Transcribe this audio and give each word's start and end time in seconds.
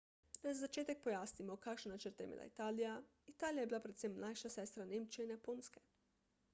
naj 0.43 0.53
za 0.59 0.59
začetek 0.61 1.03
pojasnimo 1.07 1.57
kakšne 1.65 1.91
načrte 1.93 2.23
je 2.25 2.29
imela 2.29 2.47
italija 2.53 2.93
italija 3.35 3.65
je 3.67 3.71
bila 3.75 3.81
predvsem 3.87 4.15
mlajša 4.19 4.51
sestra 4.59 4.87
nemčije 4.95 5.29
in 5.29 5.35
japonske 5.39 5.85